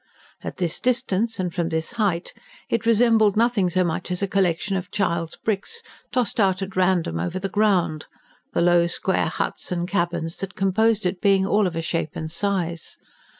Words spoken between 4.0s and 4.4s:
as a